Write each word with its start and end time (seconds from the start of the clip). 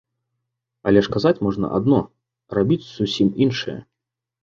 Але 0.91 1.03
ж 1.09 1.11
казаць 1.17 1.35
можна 1.49 1.71
адно, 1.81 2.01
а 2.49 2.53
рабіць 2.61 2.83
зусім 2.97 3.27
іншае. 3.47 3.81